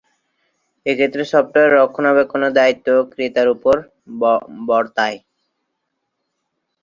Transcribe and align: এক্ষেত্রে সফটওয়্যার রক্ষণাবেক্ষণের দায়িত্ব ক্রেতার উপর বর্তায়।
এক্ষেত্রে 0.85 1.23
সফটওয়্যার 1.31 1.75
রক্ষণাবেক্ষণের 1.77 2.55
দায়িত্ব 2.59 2.87
ক্রেতার 3.11 3.47
উপর 3.55 3.75
বর্তায়। 4.67 5.17